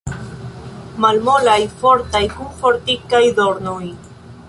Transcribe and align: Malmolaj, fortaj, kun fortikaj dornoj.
Malmolaj, 1.03 1.59
fortaj, 1.83 2.25
kun 2.39 2.53
fortikaj 2.65 3.25
dornoj. 3.43 3.81